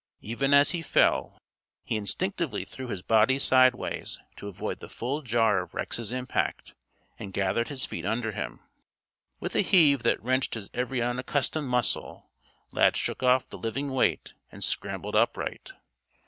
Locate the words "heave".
9.61-10.01